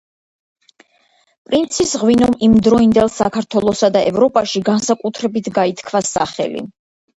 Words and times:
პრინცის 1.49 1.91
ღვინომ 2.05 2.33
იმდროინდელ 2.47 3.13
საქართველოსა 3.17 3.91
და 3.99 4.03
ევროპაში 4.13 4.65
განსაკუთრებით 4.73 5.53
გაითქვა 5.61 6.05
სახელი. 6.11 6.69